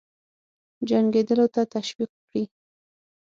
[0.89, 2.43] جنګېدلو ته تشویق کړي.